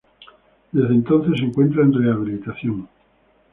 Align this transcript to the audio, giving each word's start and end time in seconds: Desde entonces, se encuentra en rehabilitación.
Desde 0.71 0.95
entonces, 0.95 1.39
se 1.39 1.45
encuentra 1.45 1.83
en 1.83 1.93
rehabilitación. 1.93 2.87